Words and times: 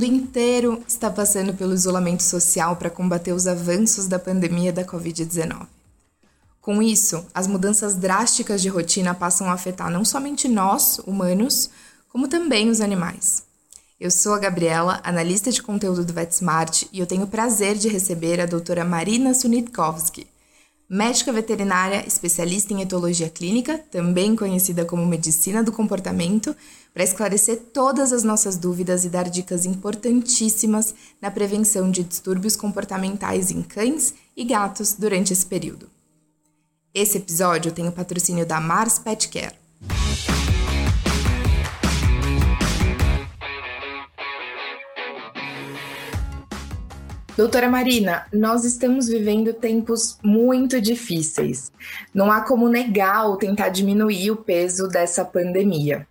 mundo 0.00 0.04
inteiro 0.06 0.82
está 0.88 1.10
passando 1.10 1.52
pelo 1.52 1.74
isolamento 1.74 2.22
social 2.22 2.74
para 2.76 2.88
combater 2.88 3.34
os 3.34 3.46
avanços 3.46 4.06
da 4.06 4.18
pandemia 4.18 4.72
da 4.72 4.82
Covid-19. 4.82 5.66
Com 6.58 6.80
isso, 6.80 7.26
as 7.34 7.46
mudanças 7.46 7.94
drásticas 7.96 8.62
de 8.62 8.70
rotina 8.70 9.14
passam 9.14 9.48
a 9.48 9.52
afetar 9.52 9.90
não 9.90 10.02
somente 10.02 10.48
nós, 10.48 10.98
humanos, 11.06 11.68
como 12.08 12.28
também 12.28 12.70
os 12.70 12.80
animais. 12.80 13.42
Eu 14.00 14.10
sou 14.10 14.32
a 14.32 14.38
Gabriela, 14.38 15.00
analista 15.04 15.52
de 15.52 15.62
conteúdo 15.62 16.02
do 16.02 16.14
VetSmart, 16.14 16.84
e 16.90 16.98
eu 16.98 17.06
tenho 17.06 17.24
o 17.24 17.28
prazer 17.28 17.76
de 17.76 17.88
receber 17.88 18.40
a 18.40 18.46
doutora 18.46 18.86
Marina 18.86 19.34
Sunitkovski, 19.34 20.26
médica 20.90 21.32
veterinária 21.32 22.04
especialista 22.04 22.74
em 22.74 22.82
etologia 22.82 23.30
clínica, 23.30 23.78
também 23.78 24.34
conhecida 24.34 24.84
como 24.84 25.06
medicina 25.06 25.62
do 25.62 25.70
comportamento, 25.70 26.54
para 26.92 27.04
esclarecer 27.04 27.58
todas 27.72 28.12
as 28.12 28.24
nossas 28.24 28.56
dúvidas 28.56 29.04
e 29.04 29.08
dar 29.08 29.30
dicas 29.30 29.64
importantíssimas 29.64 30.92
na 31.22 31.30
prevenção 31.30 31.88
de 31.88 32.02
distúrbios 32.02 32.56
comportamentais 32.56 33.52
em 33.52 33.62
cães 33.62 34.12
e 34.36 34.44
gatos 34.44 34.94
durante 34.94 35.32
esse 35.32 35.46
período. 35.46 35.88
Esse 36.92 37.18
episódio 37.18 37.70
tem 37.70 37.86
o 37.86 37.92
patrocínio 37.92 38.44
da 38.44 38.60
Mars 38.60 38.98
Pet 38.98 39.28
Care. 39.28 39.54
Doutora 47.36 47.70
Marina, 47.70 48.26
nós 48.32 48.64
estamos 48.64 49.08
vivendo 49.08 49.54
tempos 49.54 50.18
muito 50.22 50.80
difíceis. 50.80 51.72
Não 52.12 52.30
há 52.30 52.42
como 52.42 52.68
negar 52.68 53.26
ou 53.26 53.36
tentar 53.36 53.68
diminuir 53.68 54.30
o 54.30 54.36
peso 54.36 54.88
dessa 54.88 55.24
pandemia. 55.24 56.06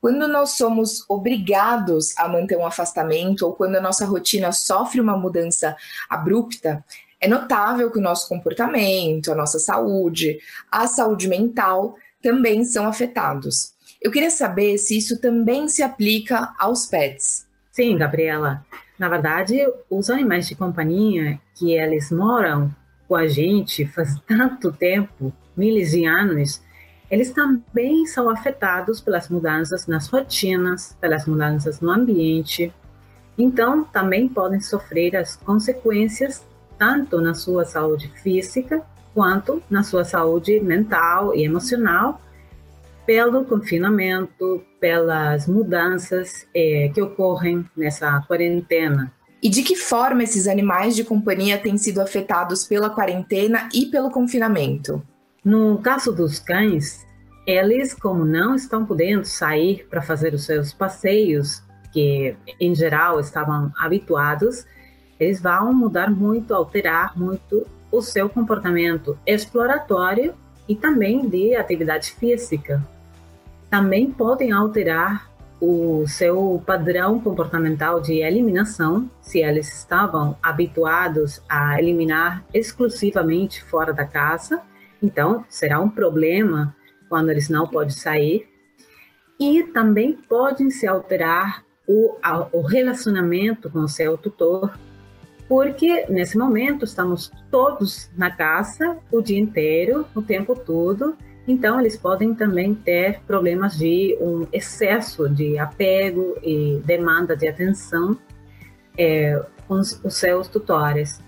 Quando 0.00 0.26
nós 0.26 0.50
somos 0.52 1.04
obrigados 1.08 2.16
a 2.16 2.28
manter 2.28 2.56
um 2.56 2.66
afastamento 2.66 3.42
ou 3.42 3.52
quando 3.52 3.76
a 3.76 3.80
nossa 3.80 4.06
rotina 4.06 4.50
sofre 4.50 5.00
uma 5.00 5.16
mudança 5.16 5.76
abrupta, 6.08 6.84
é 7.20 7.28
notável 7.28 7.90
que 7.90 7.98
o 7.98 8.02
nosso 8.02 8.28
comportamento, 8.28 9.32
a 9.32 9.34
nossa 9.34 9.58
saúde, 9.58 10.38
a 10.70 10.86
saúde 10.86 11.28
mental 11.28 11.96
também 12.22 12.64
são 12.64 12.86
afetados. 12.86 13.74
Eu 14.00 14.10
queria 14.10 14.30
saber 14.30 14.78
se 14.78 14.96
isso 14.96 15.20
também 15.20 15.68
se 15.68 15.82
aplica 15.82 16.54
aos 16.58 16.86
pets. 16.86 17.46
Sim, 17.72 17.96
Gabriela. 17.98 18.64
Na 18.98 19.08
verdade, 19.08 19.58
os 19.90 20.08
animais 20.08 20.48
de 20.48 20.54
companhia 20.54 21.38
que 21.54 21.72
eles 21.72 22.10
moram 22.10 22.74
com 23.06 23.14
a 23.14 23.26
gente 23.26 23.86
faz 23.86 24.18
tanto 24.26 24.72
tempo, 24.72 25.32
milhares 25.56 25.90
de 25.90 26.04
anos, 26.04 26.62
eles 27.10 27.30
também 27.30 28.04
são 28.06 28.28
afetados 28.28 29.00
pelas 29.00 29.28
mudanças 29.28 29.86
nas 29.86 30.08
rotinas, 30.08 30.96
pelas 31.00 31.24
mudanças 31.26 31.80
no 31.80 31.90
ambiente. 31.90 32.72
Então, 33.38 33.84
também 33.84 34.28
podem 34.28 34.60
sofrer 34.60 35.14
as 35.14 35.36
consequências 35.36 36.44
tanto 36.78 37.20
na 37.20 37.34
sua 37.34 37.64
saúde 37.64 38.10
física 38.22 38.82
quanto 39.14 39.62
na 39.70 39.82
sua 39.82 40.04
saúde 40.04 40.60
mental 40.60 41.34
e 41.34 41.44
emocional, 41.44 42.20
pelo 43.06 43.44
confinamento, 43.44 44.62
pelas 44.80 45.46
mudanças 45.46 46.46
eh, 46.54 46.90
que 46.92 47.00
ocorrem 47.00 47.64
nessa 47.76 48.20
quarentena. 48.26 49.12
E 49.42 49.48
de 49.48 49.62
que 49.62 49.76
forma 49.76 50.24
esses 50.24 50.48
animais 50.48 50.96
de 50.96 51.04
companhia 51.04 51.56
têm 51.56 51.78
sido 51.78 52.00
afetados 52.00 52.64
pela 52.64 52.90
quarentena 52.90 53.68
e 53.72 53.86
pelo 53.86 54.10
confinamento? 54.10 55.02
No 55.44 55.78
caso 55.78 56.12
dos 56.12 56.40
cães, 56.40 57.06
eles, 57.46 57.94
como 57.94 58.24
não 58.24 58.56
estão 58.56 58.84
podendo 58.84 59.24
sair 59.24 59.86
para 59.88 60.02
fazer 60.02 60.34
os 60.34 60.44
seus 60.44 60.72
passeios, 60.72 61.62
que 61.92 62.34
em 62.58 62.74
geral 62.74 63.20
estavam 63.20 63.70
habituados, 63.78 64.66
eles 65.18 65.40
vão 65.40 65.72
mudar 65.72 66.10
muito, 66.10 66.52
alterar 66.52 67.16
muito 67.16 67.64
o 67.92 68.02
seu 68.02 68.28
comportamento 68.28 69.16
exploratório 69.24 70.34
e 70.68 70.74
também 70.74 71.28
de 71.28 71.54
atividade 71.54 72.10
física. 72.12 72.82
Também 73.70 74.10
podem 74.10 74.52
alterar 74.52 75.30
o 75.60 76.06
seu 76.06 76.62
padrão 76.66 77.18
comportamental 77.18 78.00
de 78.00 78.20
eliminação, 78.20 79.10
se 79.22 79.38
eles 79.38 79.74
estavam 79.78 80.36
habituados 80.42 81.42
a 81.48 81.78
eliminar 81.78 82.44
exclusivamente 82.52 83.62
fora 83.64 83.92
da 83.92 84.04
casa, 84.04 84.60
então 85.02 85.44
será 85.48 85.80
um 85.80 85.88
problema 85.88 86.76
quando 87.08 87.30
eles 87.30 87.48
não 87.48 87.66
podem 87.66 87.94
sair. 87.94 88.48
E 89.38 89.62
também 89.64 90.12
podem 90.12 90.70
se 90.70 90.86
alterar 90.86 91.64
o, 91.86 92.16
o 92.52 92.62
relacionamento 92.62 93.70
com 93.70 93.80
o 93.80 93.88
seu 93.88 94.16
tutor, 94.16 94.78
porque 95.48 96.06
nesse 96.08 96.36
momento 96.36 96.84
estamos 96.84 97.30
todos 97.50 98.10
na 98.16 98.30
casa 98.30 98.98
o 99.12 99.22
dia 99.22 99.38
inteiro, 99.38 100.06
o 100.14 100.20
tempo 100.20 100.54
todo, 100.54 101.16
então 101.46 101.80
eles 101.80 101.96
podem 101.96 102.34
também 102.34 102.74
ter 102.74 103.20
problemas 103.26 103.76
de 103.76 104.16
um 104.20 104.46
excesso 104.52 105.28
de 105.28 105.58
apego 105.58 106.36
e 106.42 106.80
demanda 106.84 107.36
de 107.36 107.46
atenção 107.46 108.18
é, 108.98 109.40
com 109.68 109.74
os, 109.74 110.00
seus 110.10 110.48
tutores. 110.48 111.20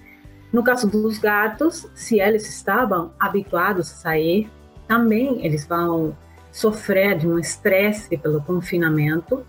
No 0.52 0.62
caso 0.62 0.88
dos 0.88 1.18
gatos, 1.18 1.86
se 1.94 2.20
eles 2.20 2.48
estavam 2.48 3.12
habituados 3.20 3.92
a 3.92 3.94
sair, 3.94 4.50
também 4.88 5.44
eles 5.44 5.66
vão 5.66 6.16
sofrer 6.50 7.16
de 7.18 7.28
um 7.28 7.38
estresse 7.38 8.16
pelo 8.16 8.42
confinamento, 8.42 9.44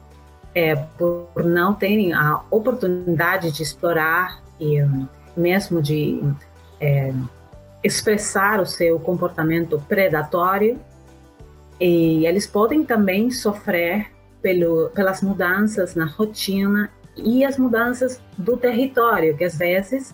é, 0.53 0.75
por 0.75 1.43
não 1.43 1.73
terem 1.73 2.13
a 2.13 2.41
oportunidade 2.51 3.51
de 3.51 3.63
explorar 3.63 4.43
e 4.59 4.77
mesmo 5.37 5.81
de 5.81 6.21
é, 6.81 7.13
expressar 7.83 8.59
o 8.59 8.65
seu 8.65 8.99
comportamento 8.99 9.81
predatório. 9.87 10.79
E 11.79 12.25
eles 12.25 12.45
podem 12.45 12.83
também 12.83 13.31
sofrer 13.31 14.07
pelo, 14.41 14.89
pelas 14.89 15.21
mudanças 15.21 15.95
na 15.95 16.05
rotina 16.05 16.89
e 17.15 17.43
as 17.45 17.57
mudanças 17.57 18.21
do 18.37 18.57
território, 18.57 19.35
que 19.35 19.43
às 19.43 19.57
vezes, 19.57 20.13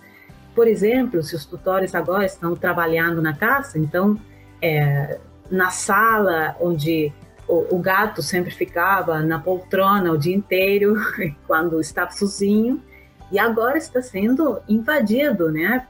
por 0.53 0.67
exemplo, 0.67 1.21
se 1.21 1.35
os 1.35 1.45
tutores 1.45 1.93
agora 1.93 2.25
estão 2.25 2.55
trabalhando 2.55 3.21
na 3.21 3.35
casa, 3.35 3.77
então 3.77 4.19
é, 4.61 5.19
na 5.49 5.69
sala 5.69 6.55
onde 6.59 7.11
o, 7.47 7.75
o, 7.75 7.79
gato 7.79 8.23
sempre 8.23 8.49
ficava 8.49 9.19
na 9.21 9.37
poltrona 9.39 10.11
o 10.11 10.17
dia 10.17 10.35
inteiro 10.35 10.95
quando 11.45 11.79
estava 11.79 12.11
sozinho 12.11 12.81
e 13.31 13.39
agora 13.39 13.77
está 13.77 14.01
sendo 14.01 14.59
invadido, 14.67 15.51
né, 15.51 15.85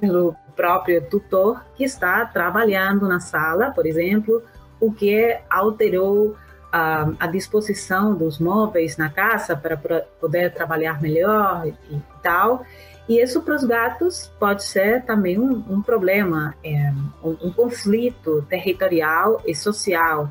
pelo 0.00 0.36
próprio 0.54 1.02
tutor 1.02 1.62
que 1.76 1.84
está 1.84 2.24
trabalhando 2.24 3.06
na 3.06 3.20
sala, 3.20 3.70
por 3.70 3.86
exemplo, 3.86 4.42
o 4.80 4.92
que 4.92 5.38
alterou 5.50 6.36
a, 6.72 7.08
a 7.20 7.26
disposição 7.26 8.14
dos 8.14 8.38
móveis 8.38 8.96
na 8.96 9.10
casa 9.10 9.56
para 9.56 9.76
poder 10.20 10.52
trabalhar 10.52 11.00
melhor 11.00 11.66
e, 11.66 11.94
e 11.94 12.02
tal. 12.22 12.64
E 13.08 13.20
isso 13.20 13.40
para 13.42 13.54
os 13.54 13.62
gatos 13.62 14.32
pode 14.38 14.64
ser 14.64 15.04
também 15.04 15.38
um, 15.38 15.64
um 15.68 15.80
problema, 15.80 16.54
é, 16.64 16.92
um, 17.22 17.48
um, 17.48 17.52
conflito 17.52 18.44
territorial 18.48 19.40
e 19.46 19.54
social. 19.54 20.30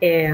É, 0.00 0.32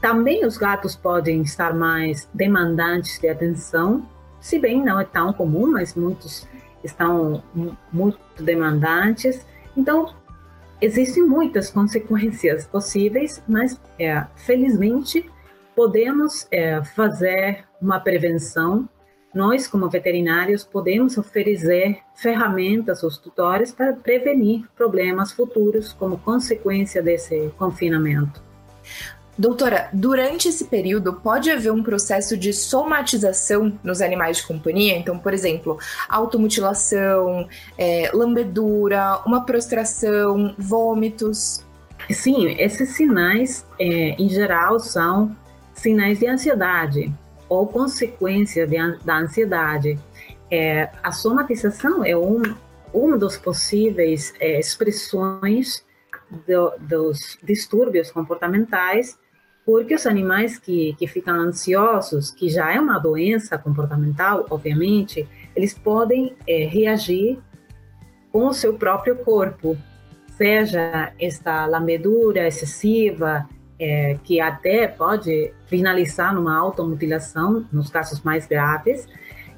também 0.00 0.44
os 0.44 0.58
gatos 0.58 0.96
podem 0.96 1.42
estar 1.42 1.72
mais 1.72 2.28
demandantes 2.34 3.20
de 3.20 3.28
atenção, 3.28 4.04
se 4.42 4.58
bem 4.58 4.84
não 4.84 5.00
é 5.00 5.04
tão 5.04 5.32
comum, 5.32 5.70
mas 5.70 5.94
muitos 5.94 6.46
estão 6.84 7.42
muito 7.92 8.18
demandantes. 8.40 9.46
Então, 9.76 10.12
existem 10.80 11.22
muitas 11.22 11.70
consequências 11.70 12.66
possíveis, 12.66 13.42
mas 13.48 13.80
é, 13.98 14.26
felizmente 14.34 15.30
podemos 15.74 16.46
é, 16.50 16.82
fazer 16.84 17.64
uma 17.80 18.00
prevenção 18.00 18.88
nós, 19.34 19.66
como 19.66 19.88
veterinários, 19.88 20.62
podemos 20.62 21.16
oferecer 21.16 22.00
ferramentas 22.14 23.02
aos 23.02 23.16
tutores 23.16 23.72
para 23.72 23.94
prevenir 23.94 24.68
problemas 24.76 25.32
futuros 25.32 25.90
como 25.94 26.18
consequência 26.18 27.02
desse 27.02 27.50
confinamento. 27.56 28.42
Doutora, 29.36 29.88
durante 29.94 30.48
esse 30.48 30.66
período 30.66 31.14
pode 31.14 31.50
haver 31.50 31.72
um 31.72 31.82
processo 31.82 32.36
de 32.36 32.52
somatização 32.52 33.78
nos 33.82 34.02
animais 34.02 34.38
de 34.38 34.46
companhia? 34.46 34.96
Então, 34.96 35.18
por 35.18 35.32
exemplo, 35.32 35.78
automutilação, 36.08 37.48
é, 37.78 38.10
lambedura, 38.12 39.20
uma 39.24 39.44
prostração, 39.46 40.54
vômitos? 40.58 41.64
Sim, 42.10 42.48
esses 42.58 42.90
sinais, 42.90 43.64
é, 43.78 44.10
em 44.18 44.28
geral, 44.28 44.78
são 44.78 45.34
sinais 45.74 46.18
de 46.18 46.26
ansiedade 46.26 47.12
ou 47.48 47.66
consequência 47.66 48.66
de, 48.66 48.76
da 49.02 49.18
ansiedade. 49.18 49.98
É, 50.50 50.90
a 51.02 51.10
somatização 51.10 52.04
é 52.04 52.14
um, 52.14 52.42
uma 52.92 53.16
das 53.16 53.38
possíveis 53.38 54.34
é, 54.38 54.60
expressões 54.60 55.82
do, 56.46 56.72
dos 56.80 57.38
distúrbios 57.42 58.10
comportamentais 58.10 59.18
porque 59.64 59.94
os 59.94 60.06
animais 60.06 60.58
que, 60.58 60.94
que 60.98 61.06
ficam 61.06 61.36
ansiosos, 61.36 62.30
que 62.30 62.48
já 62.48 62.72
é 62.72 62.80
uma 62.80 62.98
doença 62.98 63.56
comportamental, 63.56 64.46
obviamente, 64.50 65.28
eles 65.54 65.72
podem 65.72 66.34
é, 66.46 66.64
reagir 66.64 67.38
com 68.30 68.46
o 68.46 68.52
seu 68.52 68.74
próprio 68.74 69.16
corpo, 69.16 69.76
seja 70.36 71.12
esta 71.20 71.66
lambedura 71.66 72.46
excessiva, 72.48 73.48
é, 73.78 74.18
que 74.24 74.40
até 74.40 74.88
pode 74.88 75.52
finalizar 75.66 76.34
numa 76.34 76.56
automutilação, 76.56 77.64
nos 77.72 77.90
casos 77.90 78.20
mais 78.22 78.46
graves, 78.46 79.06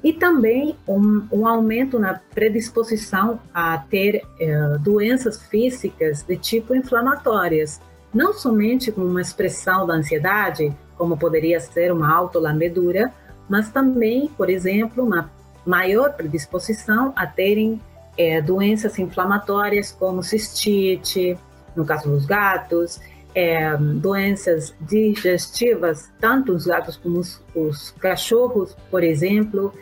e 0.05 0.13
também 0.13 0.77
um, 0.87 1.27
um 1.31 1.47
aumento 1.47 1.97
na 1.97 2.21
predisposição 2.35 3.39
a 3.51 3.75
ter 3.79 4.21
é, 4.39 4.77
doenças 4.77 5.41
físicas 5.41 6.21
de 6.21 6.37
tipo 6.37 6.75
inflamatórias, 6.75 7.81
não 8.13 8.31
somente 8.31 8.91
com 8.91 9.01
uma 9.01 9.19
expressão 9.19 9.87
da 9.87 9.95
ansiedade, 9.95 10.71
como 10.95 11.17
poderia 11.17 11.59
ser 11.59 11.91
uma 11.91 12.13
autolambedura, 12.13 13.11
mas 13.49 13.71
também, 13.71 14.27
por 14.37 14.47
exemplo, 14.47 15.03
uma 15.03 15.31
maior 15.65 16.13
predisposição 16.13 17.11
a 17.15 17.25
terem 17.25 17.81
é, 18.15 18.39
doenças 18.39 18.99
inflamatórias 18.99 19.91
como 19.91 20.21
cistite, 20.21 21.35
no 21.75 21.83
caso 21.83 22.09
dos 22.09 22.27
gatos, 22.27 23.01
é, 23.33 23.75
doenças 23.75 24.71
digestivas, 24.81 26.11
tanto 26.21 26.53
os 26.53 26.67
gatos 26.67 26.95
como 26.95 27.17
os, 27.17 27.43
os 27.55 27.89
cachorros, 27.89 28.77
por 28.91 29.03
exemplo, 29.03 29.73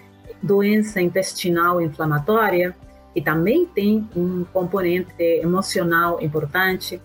doença 0.43 1.01
intestinal 1.01 1.81
inflamatória, 1.81 2.75
e 3.15 3.21
também 3.21 3.65
tem 3.65 4.07
um 4.15 4.43
componente 4.51 5.13
emocional 5.19 6.21
importante. 6.21 7.01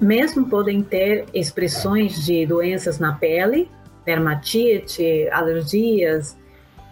Mesmo 0.00 0.48
podem 0.48 0.82
ter 0.82 1.24
expressões 1.32 2.24
de 2.24 2.44
doenças 2.44 2.98
na 2.98 3.12
pele, 3.12 3.70
dermatite, 4.04 5.28
alergias, 5.30 6.36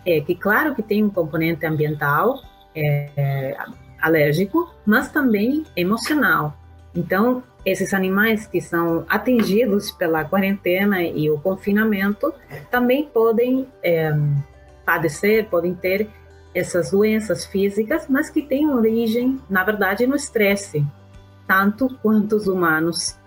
é, 0.06 0.20
que 0.20 0.34
claro 0.34 0.74
que 0.74 0.82
tem 0.82 1.04
um 1.04 1.10
componente 1.10 1.66
ambiental, 1.66 2.40
é, 2.74 3.56
alérgico, 4.00 4.72
mas 4.86 5.10
também 5.10 5.64
emocional. 5.76 6.56
Então, 6.94 7.42
esses 7.64 7.94
animais 7.94 8.46
que 8.46 8.60
são 8.60 9.04
atingidos 9.08 9.90
pela 9.90 10.24
quarentena 10.24 11.02
e 11.02 11.30
o 11.30 11.38
confinamento 11.38 12.32
também 12.70 13.08
podem 13.12 13.66
é, 13.82 14.12
padecer, 14.84 15.48
podem 15.48 15.74
ter 15.74 16.08
essas 16.54 16.90
doenças 16.90 17.44
físicas, 17.44 18.06
mas 18.08 18.30
que 18.30 18.42
têm 18.42 18.70
origem, 18.70 19.40
na 19.50 19.64
verdade, 19.64 20.06
no 20.06 20.14
estresse, 20.14 20.86
tanto 21.46 21.88
quanto 22.00 22.36
os 22.36 22.46
humanos. 22.46 23.18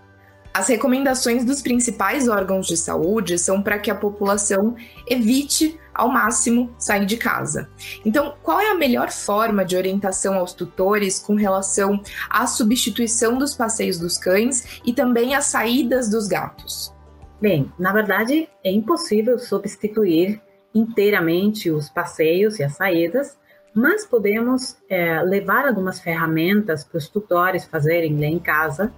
As 0.53 0.69
recomendações 0.69 1.45
dos 1.45 1.61
principais 1.61 2.27
órgãos 2.27 2.65
de 2.65 2.75
saúde 2.75 3.37
são 3.37 3.61
para 3.61 3.77
que 3.77 3.91
a 3.91 3.95
população 3.95 4.75
evite 5.07 5.79
ao 5.93 6.09
máximo 6.09 6.73
sair 6.79 7.05
de 7.05 7.17
casa. 7.17 7.69
Então, 8.03 8.35
qual 8.41 8.59
é 8.59 8.71
a 8.71 8.75
melhor 8.75 9.11
forma 9.11 9.63
de 9.63 9.75
orientação 9.75 10.35
aos 10.35 10.53
tutores 10.53 11.19
com 11.19 11.35
relação 11.35 12.01
à 12.29 12.47
substituição 12.47 13.37
dos 13.37 13.53
passeios 13.53 13.99
dos 13.99 14.17
cães 14.17 14.81
e 14.83 14.93
também 14.93 15.35
às 15.35 15.45
saídas 15.45 16.09
dos 16.09 16.27
gatos? 16.27 16.91
Bem, 17.39 17.71
na 17.77 17.93
verdade, 17.93 18.49
é 18.63 18.71
impossível 18.71 19.37
substituir 19.37 20.41
inteiramente 20.77 21.71
os 21.71 21.89
passeios 21.89 22.59
e 22.59 22.63
as 22.63 22.73
saídas, 22.73 23.37
mas 23.73 24.05
podemos 24.05 24.77
é, 24.89 25.21
levar 25.21 25.67
algumas 25.67 25.99
ferramentas 25.99 26.83
para 26.83 26.97
os 26.97 27.07
tutores 27.07 27.65
fazerem 27.65 28.19
lá 28.19 28.25
em 28.25 28.39
casa 28.39 28.91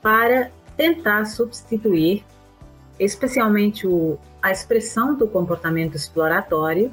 para 0.00 0.50
tentar 0.76 1.26
substituir, 1.26 2.24
especialmente 2.98 3.86
o, 3.86 4.18
a 4.40 4.50
expressão 4.50 5.14
do 5.14 5.28
comportamento 5.28 5.96
exploratório, 5.96 6.92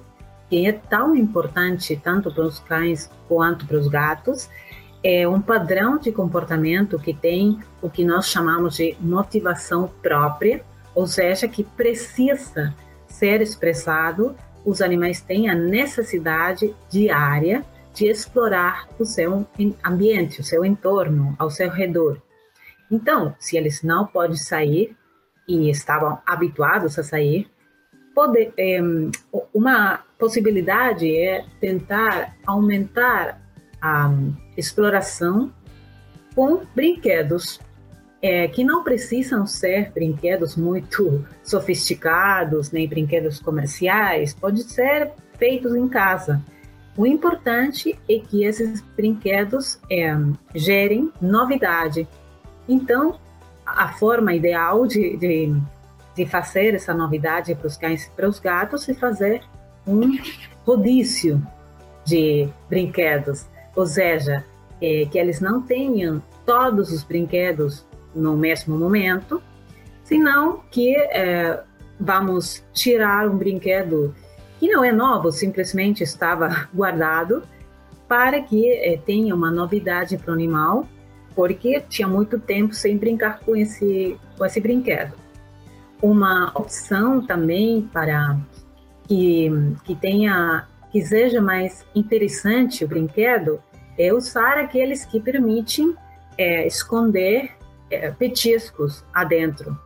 que 0.50 0.66
é 0.66 0.72
tão 0.72 1.16
importante 1.16 1.96
tanto 2.04 2.32
para 2.34 2.46
os 2.46 2.60
cães 2.60 3.10
quanto 3.28 3.66
para 3.66 3.78
os 3.78 3.88
gatos, 3.88 4.50
é 5.04 5.28
um 5.28 5.40
padrão 5.40 5.98
de 5.98 6.12
comportamento 6.12 7.00
que 7.00 7.14
tem 7.14 7.60
o 7.82 7.90
que 7.90 8.04
nós 8.04 8.28
chamamos 8.28 8.76
de 8.76 8.98
motivação 9.00 9.90
própria, 10.02 10.62
ou 10.94 11.08
seja, 11.08 11.48
que 11.48 11.64
precisa 11.64 12.74
ser 13.10 13.42
expressado, 13.42 14.36
os 14.66 14.82
animais 14.82 15.22
têm 15.22 15.50
a 15.50 15.56
necessidade 15.56 16.74
diária 16.90 17.66
de 17.94 18.08
explorar 18.08 18.88
o 18.98 19.06
seu 19.06 19.46
ambiente, 19.84 20.42
o 20.42 20.44
seu 20.44 20.64
entorno, 20.64 21.36
ao 21.38 21.50
seu 21.50 21.70
redor. 21.70 22.22
Então, 22.90 23.36
se 23.40 23.58
eles 23.58 23.84
não 23.84 24.06
podem 24.08 24.38
sair 24.38 24.96
e 25.48 25.70
estavam 25.70 26.20
habituados 26.26 26.98
a 26.98 27.04
sair, 27.04 27.50
é, 28.58 28.80
uma 29.54 30.04
possibilidade 30.18 31.16
é 31.16 31.46
tentar 31.62 32.36
aumentar 32.46 33.42
a 33.82 34.12
exploração 34.58 35.54
com 36.36 36.66
brinquedos 36.76 37.60
é, 38.22 38.48
que 38.48 38.64
não 38.64 38.84
precisam 38.84 39.46
ser 39.48 39.92
brinquedos 39.92 40.56
muito 40.56 41.26
sofisticados, 41.44 42.72
nem 42.72 42.88
brinquedos 42.88 43.40
comerciais, 43.40 44.34
pode 44.34 44.64
ser 44.64 45.12
feitos 45.38 45.76
em 45.76 45.88
casa. 45.88 46.42
O 46.98 47.06
importante 47.06 47.98
é 48.10 48.20
que 48.20 48.44
esses 48.44 48.82
brinquedos 48.96 49.80
é, 49.90 50.14
gerem 50.54 51.12
novidade. 51.22 52.08
Então, 52.68 53.18
a 53.66 53.94
forma 53.94 54.34
ideal 54.34 54.86
de, 54.86 55.16
de, 55.16 55.56
de 56.16 56.26
fazer 56.26 56.74
essa 56.74 56.94
novidade 56.94 57.56
para 57.56 57.68
os 57.68 57.78
cães 57.78 58.06
e 58.06 58.10
para 58.12 58.28
os 58.28 58.40
gatos 58.40 58.90
é 58.90 58.94
fazer 58.94 59.42
um 59.88 60.18
rodízio 60.66 61.42
de 62.04 62.50
brinquedos, 62.68 63.46
ou 63.76 63.86
seja, 63.86 64.44
é, 64.82 65.06
que 65.10 65.18
eles 65.18 65.40
não 65.40 65.62
tenham 65.62 66.22
todos 66.46 66.92
os 66.92 67.04
brinquedos 67.04 67.86
no 68.14 68.36
mesmo 68.36 68.78
momento, 68.78 69.42
senão 70.04 70.62
que 70.72 70.96
é, 70.96 71.62
vamos 72.00 72.64
tirar 72.74 73.28
um 73.30 73.38
brinquedo 73.38 74.16
que 74.60 74.68
não 74.68 74.84
é 74.84 74.92
novo, 74.92 75.32
simplesmente 75.32 76.04
estava 76.04 76.68
guardado, 76.74 77.44
para 78.08 78.42
que 78.42 78.72
é, 78.72 78.98
tenha 78.98 79.36
uma 79.36 79.52
novidade 79.52 80.18
para 80.18 80.32
o 80.32 80.34
animal, 80.34 80.88
porque 81.36 81.80
tinha 81.88 82.08
muito 82.08 82.40
tempo 82.40 82.74
sem 82.74 82.98
brincar 82.98 83.40
com 83.40 83.56
esse, 83.56 84.18
com 84.38 84.46
esse 84.46 84.60
brinquedo. 84.60 85.14
Uma 86.02 86.52
opção 86.56 87.22
também 87.22 87.88
para 87.94 88.38
que, 89.08 89.52
que 89.84 89.96
tenha 89.96 90.68
que 90.92 91.06
seja 91.06 91.40
mais 91.40 91.86
interessante 91.94 92.84
o 92.84 92.88
brinquedo 92.88 93.62
é 93.98 94.14
usar 94.14 94.58
aqueles 94.58 95.06
que 95.06 95.20
permitem 95.20 95.96
é, 96.38 96.66
esconder 96.66 97.52
é, 97.90 98.12
petiscos 98.12 99.04
adentro. 99.14 99.78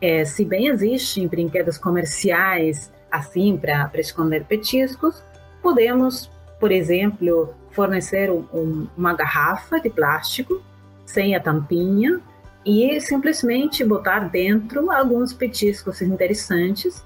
É, 0.00 0.24
se 0.24 0.44
bem 0.44 0.68
existem 0.68 1.26
brinquedos 1.26 1.78
comerciais 1.78 2.92
assim 3.10 3.56
para 3.56 3.90
esconder 3.94 4.44
petiscos, 4.44 5.22
podemos, 5.62 6.30
por 6.58 6.72
exemplo, 6.72 7.54
fornecer 7.70 8.30
um, 8.30 8.44
um, 8.52 8.88
uma 8.96 9.14
garrafa 9.14 9.80
de 9.80 9.88
plástico 9.88 10.62
sem 11.06 11.34
a 11.34 11.40
tampinha 11.40 12.20
e 12.64 13.00
simplesmente 13.00 13.84
botar 13.84 14.28
dentro 14.30 14.90
alguns 14.90 15.32
petiscos 15.32 16.00
interessantes 16.02 17.04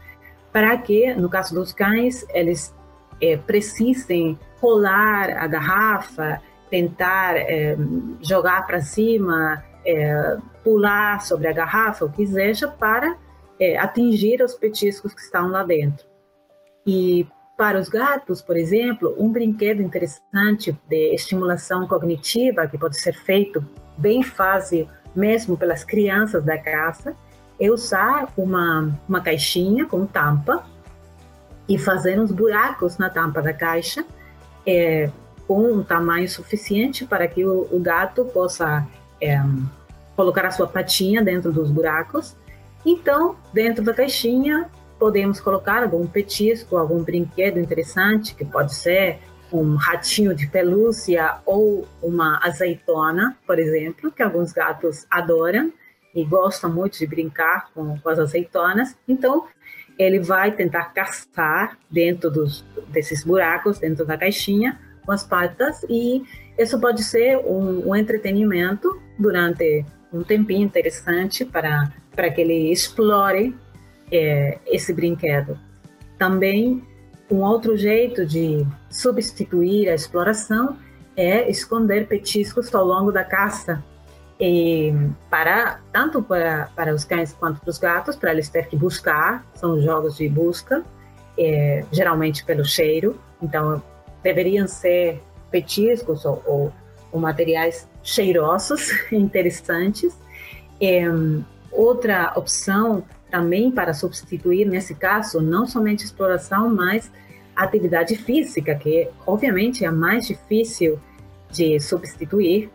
para 0.53 0.77
que, 0.79 1.15
no 1.15 1.29
caso 1.29 1.55
dos 1.55 1.73
cães, 1.73 2.25
eles 2.31 2.75
é, 3.21 3.37
precisem 3.37 4.39
rolar 4.61 5.31
a 5.39 5.47
garrafa, 5.47 6.41
tentar 6.71 7.37
é, 7.37 7.77
jogar 8.21 8.67
para 8.67 8.81
cima, 8.81 9.63
é, 9.89 10.37
pular 10.63 11.23
sobre 11.23 11.49
a 11.49 11.53
garrafa, 11.53 12.05
o 12.05 12.13
que 12.13 12.27
seja, 12.27 12.69
para 12.69 13.17
é, 13.59 13.79
atingir 13.79 14.43
os 14.43 14.55
petiscos 14.55 15.15
que 15.15 15.21
estão 15.23 15.49
lá 15.49 15.63
dentro. 15.63 16.07
E 16.87 17.27
para 17.57 17.81
os 17.81 17.89
gatos, 17.89 18.43
por 18.43 18.57
exemplo, 18.57 19.15
um 19.19 19.31
brinquedo 19.31 19.81
interessante 19.81 20.79
de 20.87 21.15
estimulação 21.15 21.89
cognitiva, 21.89 22.69
que 22.69 22.77
pode 22.77 23.01
ser 23.01 23.15
feito 23.15 23.67
bem 23.97 24.23
fácil 24.23 24.87
mesmo 25.17 25.57
pelas 25.57 25.83
crianças 25.85 26.45
da 26.45 26.59
casa, 26.59 27.17
é 27.59 27.71
usar 27.71 28.29
uma, 28.37 28.95
uma 29.09 29.21
caixinha 29.23 29.87
com 29.87 30.05
tampa 30.05 30.65
e 31.67 31.79
fazer 31.79 32.21
uns 32.21 32.31
buracos 32.31 32.99
na 32.99 33.09
tampa 33.09 33.41
da 33.41 33.53
caixa 33.55 34.05
é, 34.67 35.11
com 35.47 35.73
um 35.73 35.83
tamanho 35.83 36.29
suficiente 36.29 37.07
para 37.07 37.27
que 37.27 37.45
o, 37.45 37.67
o 37.73 37.81
gato 37.81 38.27
possa 38.27 38.87
é, 39.21 39.41
colocar 40.19 40.45
a 40.45 40.51
sua 40.51 40.67
patinha 40.67 41.23
dentro 41.23 41.53
dos 41.53 41.71
buracos. 41.71 42.37
Então, 42.85 43.37
dentro 43.53 43.85
da 43.85 43.95
caixinha, 43.95 44.69
podemos 44.99 45.39
colocar 45.39 45.85
algum 45.85 46.05
petisco, 46.09 46.77
algum 46.77 47.05
brinquedo 47.05 47.61
interessante, 47.61 48.35
que 48.35 48.45
pode 48.45 48.75
ser 48.75 49.21
um 49.53 49.77
ratinho 49.77 50.35
de 50.35 50.49
pelúcia 50.49 51.37
ou 51.47 51.87
uma 52.03 52.41
azeitona, 52.45 53.39
por 53.47 53.61
exemplo, 53.61 54.11
que 54.11 54.21
alguns 54.21 54.53
gatos 54.53 55.07
adoram. 55.09 55.73
e 56.13 56.25
gosta 56.25 56.67
muito 56.69 56.99
de 56.99 57.07
brincar 57.07 57.71
com, 57.73 57.97
com 58.01 58.09
as 58.09 58.19
azeitonas, 58.19 58.97
então 59.07 59.47
ele 59.97 60.19
vai 60.19 60.51
tentar 60.51 60.87
caçar 60.87 61.79
dentro 61.89 62.29
dos, 62.29 62.65
desses 62.89 63.23
buracos, 63.23 63.79
dentro 63.79 64.05
da 64.05 64.17
caixinha, 64.19 64.81
com 65.05 65.13
as 65.13 65.23
patas, 65.23 65.85
e 65.89 66.25
isso 66.59 66.81
pode 66.81 67.05
ser 67.05 67.37
um, 67.37 67.91
um 67.91 67.95
entretenimento 67.95 69.01
durante 69.17 69.85
um 70.13 70.23
tempinho 70.23 70.65
interessante 70.65 71.45
para, 71.45 71.93
para 72.15 72.31
que 72.31 72.41
ele 72.41 72.73
explore 72.73 73.55
é, 74.11 74.59
esse 74.67 74.93
brinquedo. 74.93 75.59
Também, 76.19 76.83
um 77.31 77.43
outro 77.43 77.77
jeito 77.77 78.25
de 78.25 78.67
substituir 78.91 79.89
a 79.89 79.95
exploração 79.95 80.77
é 81.17 81.51
esconder 81.51 82.07
petiscos 82.07 82.75
ao 82.75 82.85
longo 82.85 83.13
da 83.13 83.25
caça. 83.25 83.83
E 84.41 84.95
para 85.29 85.81
tanto 85.93 86.23
para, 86.23 86.71
para 86.77 86.95
os 86.95 87.05
cães 87.05 87.33
quanto 87.33 87.61
para 87.61 87.71
os 87.71 87.79
gatos, 87.79 88.15
para 88.15 88.31
eles 88.31 88.49
ter 88.49 88.69
que 88.69 88.77
buscar, 88.77 89.45
são 89.55 89.81
jogos 89.81 90.17
de 90.17 90.29
busca, 90.29 90.85
é, 91.37 91.85
geralmente 91.91 92.45
pelo 92.45 92.65
cheiro. 92.65 93.19
Então, 93.43 93.83
deveriam 94.23 94.69
ser 94.69 95.21
petiscos 95.51 96.25
ou, 96.25 96.43
ou, 96.47 96.73
ou 97.13 97.21
materiais 97.21 97.89
cheirosos, 98.03 98.91
interessantes. 99.13 100.17
É, 100.81 101.05
outra 101.71 102.33
opção 102.37 103.05
também 103.31 103.71
para 103.71 103.93
substituir, 103.93 104.65
nesse 104.67 104.95
caso, 104.95 105.41
não 105.41 105.67
somente 105.67 106.05
exploração, 106.05 106.75
mas 106.75 107.11
atividade 107.55 108.17
física, 108.17 108.75
que 108.75 109.09
obviamente 109.27 109.85
é 109.85 109.89
a 109.89 109.93
mais 109.93 110.27
difícil 110.27 110.99
de 111.51 111.79
substituir. 111.81 112.71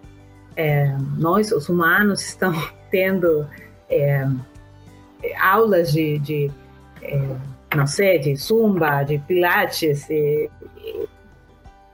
É, 0.55 0.95
nós, 1.17 1.51
os 1.51 1.69
humanos, 1.69 2.21
estamos 2.27 2.73
tendo 2.91 3.47
é, 3.89 4.27
aulas 5.39 5.91
de, 5.91 6.19
de 6.19 6.51
é, 7.01 7.35
não 7.75 7.87
sei, 7.87 8.19
de 8.19 8.35
zumba, 8.35 9.03
de 9.03 9.17
pilates, 9.19 10.09
e, 10.09 10.49
e, 10.77 11.09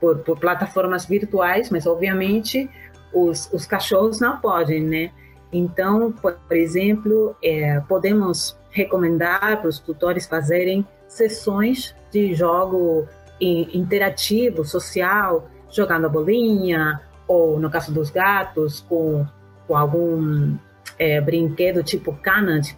por, 0.00 0.18
por, 0.18 0.38
plataformas 0.38 1.04
virtuais, 1.04 1.70
mas 1.70 1.86
obviamente 1.86 2.68
os, 3.12 3.52
os 3.52 3.66
cachorros 3.66 4.20
não 4.20 4.38
podem, 4.38 4.82
né? 4.82 5.10
Então, 5.52 6.12
por 6.12 6.36
exemplo, 6.52 7.36
é, 7.42 7.80
podemos 7.80 8.56
recomendar 8.70 9.60
para 9.60 9.68
os 9.68 9.78
tutores 9.78 10.26
fazerem 10.26 10.86
sessões 11.08 11.94
de 12.10 12.34
jogo 12.34 13.06
interativo, 13.40 14.64
social, 14.64 15.48
jogando 15.70 16.06
a 16.06 16.08
bolinha, 16.08 17.00
ou 17.26 17.58
no 17.58 17.70
caso 17.70 17.92
dos 17.92 18.10
gatos, 18.10 18.80
com, 18.88 19.26
com 19.66 19.76
algum 19.76 20.56
é, 20.98 21.20
brinquedo 21.20 21.82
tipo 21.82 22.12
cana 22.12 22.60
de 22.60 22.74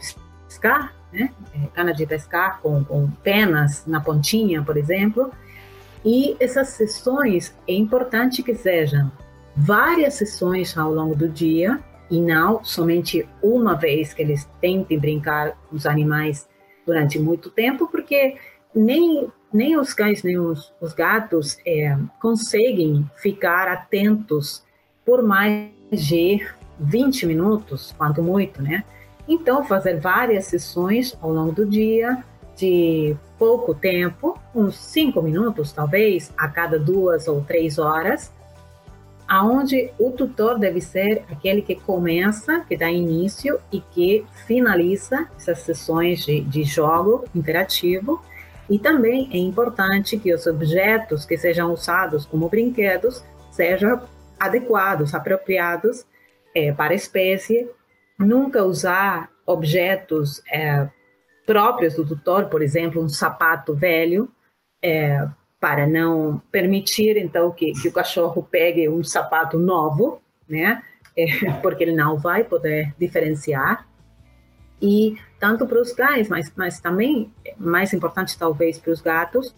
pescar, 0.47 0.95
né? 1.13 1.31
É, 1.55 1.67
cana 1.75 1.93
de 1.93 2.07
pescar 2.07 2.61
com, 2.61 2.85
com 2.85 3.11
penas 3.23 3.85
na 3.87 4.01
pontinha, 4.01 4.63
por 4.63 4.77
exemplo. 4.77 5.33
E 6.05 6.37
essas 6.41 6.69
sessões 6.69 7.55
é 7.67 7.75
importante 7.75 8.43
que 8.43 8.55
sejam 8.55 9.11
várias 9.57 10.15
sessões 10.15 10.77
ao 10.77 10.93
longo 10.93 11.15
do 11.15 11.29
dia 11.29 11.81
e 12.11 12.21
não 12.21 12.63
somente 12.65 13.27
uma 13.43 13.75
vez 13.75 14.13
que 14.13 14.23
eles 14.23 14.49
tentem 14.61 14.99
brincar 14.99 15.57
com 15.69 15.77
os 15.77 15.87
animais 15.87 16.49
durante 16.85 17.19
muito 17.19 17.51
tempo, 17.51 17.87
porque 17.87 18.37
nem, 18.75 19.31
nem 19.53 19.79
os 19.79 19.95
cães 19.95 20.23
nem 20.23 20.39
os, 20.39 20.73
os 20.81 20.93
gatos 20.93 21.59
é, 21.65 21.97
conseguem 22.21 23.09
ficar 23.17 23.69
atentos 23.69 24.65
por 25.05 25.23
mais 25.23 25.71
de 25.91 26.45
20 26.81 27.27
minutos, 27.27 27.95
quanto 27.97 28.23
muito, 28.23 28.61
né? 28.61 28.85
Então, 29.29 29.65
fazer 29.65 30.01
várias 30.01 30.47
sessões 30.47 31.17
ao 31.21 31.33
longo 31.33 31.53
do 31.53 31.65
dia, 31.65 32.25
de 32.57 33.17
pouco 33.39 33.75
tempo, 33.75 34.39
uns 34.55 34.77
5 34.77 35.21
minutos 35.23 35.73
talvez, 35.73 36.33
a 36.37 36.49
cada 36.49 36.79
duas 36.79 37.27
ou 37.27 37.41
três 37.43 37.79
horas, 37.79 38.33
aonde 39.27 39.91
o 39.99 40.11
tutor 40.11 40.59
deve 40.59 40.81
ser 40.81 41.25
aquele 41.31 41.63
que 41.63 41.75
começa, 41.75 42.61
que 42.69 42.77
dá 42.77 42.91
início 42.91 43.59
e 43.73 43.81
que 43.81 44.27
finaliza 44.47 45.27
essas 45.37 45.61
sessões 45.61 46.25
de, 46.25 46.43
de 46.43 46.65
jogo 46.65 47.25
interativo. 47.35 48.23
E 48.69 48.79
também 48.79 49.29
é 49.33 49.39
importante 49.39 50.19
que 50.19 50.33
os 50.33 50.47
objetos 50.47 51.25
que 51.25 51.37
sejam 51.37 51.73
usados 51.73 52.27
como 52.27 52.49
brinquedos 52.49 53.25
sejam 53.51 54.03
adequados, 54.39 55.15
apropriados 55.15 56.05
é, 56.55 56.73
para 56.73 56.93
a 56.93 56.97
espécie. 56.97 57.69
Nunca 58.19 58.63
usar 58.63 59.31
objetos 59.47 60.43
é, 60.51 60.89
próprios 61.47 61.95
do 61.95 62.07
tutor, 62.07 62.47
por 62.47 62.63
exemplo, 62.63 63.03
um 63.03 63.09
sapato 63.09 63.75
velho, 63.75 64.29
é, 64.83 65.27
para 65.61 65.87
não 65.87 66.43
permitir 66.51 67.17
então 67.17 67.53
que, 67.53 67.73
que 67.73 67.89
o 67.89 67.93
cachorro 67.93 68.43
pegue 68.51 68.89
um 68.89 69.05
sapato 69.05 69.59
novo, 69.59 70.21
né? 70.49 70.83
É, 71.17 71.53
porque 71.63 71.85
ele 71.85 71.95
não 71.95 72.19
vai 72.19 72.43
poder 72.45 72.95
diferenciar. 72.99 73.87
E 74.81 75.17
tanto 75.39 75.67
para 75.67 75.81
os 75.81 75.93
cães, 75.93 76.29
mas, 76.29 76.53
mas 76.57 76.81
também, 76.81 77.33
mais 77.57 77.93
importante 77.93 78.37
talvez 78.37 78.79
para 78.79 78.93
os 78.93 79.01
gatos, 79.01 79.55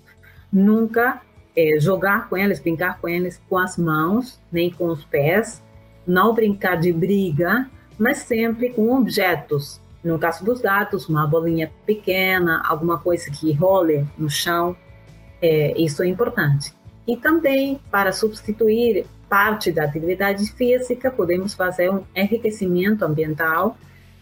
nunca 0.53 1.23
é, 1.57 1.79
jogar 1.81 2.29
com 2.29 2.37
eles, 2.37 2.61
brincar 2.61 3.01
com 3.01 3.09
eles 3.09 3.41
com 3.49 3.57
as 3.57 3.79
mãos, 3.79 4.41
nem 4.53 4.71
com 4.71 4.87
os 4.89 5.05
pés, 5.05 5.63
não 6.07 6.35
brincar 6.35 6.77
de 6.77 6.93
briga, 6.93 7.71
mas 7.99 8.19
sempre 8.19 8.71
com 8.71 8.95
objetos. 8.95 9.81
No 10.05 10.19
caso 10.19 10.45
dos 10.45 10.61
gatos, 10.61 11.09
uma 11.09 11.27
bolinha 11.27 11.73
pequena, 11.87 12.63
alguma 12.67 12.99
coisa 12.99 13.31
que 13.31 13.51
role 13.53 14.07
no 14.19 14.29
chão, 14.29 14.77
é, 15.41 15.73
isso 15.81 16.03
é 16.03 16.07
importante. 16.07 16.75
E 17.09 17.17
também, 17.17 17.81
para 17.91 18.13
substituir 18.13 19.07
parte 19.29 19.73
da 19.73 19.85
atividade 19.85 20.47
física, 20.53 21.11
podemos 21.11 21.55
fazer 21.55 21.91
um 21.91 22.03
enriquecimento 22.15 23.05
ambiental, 23.05 23.77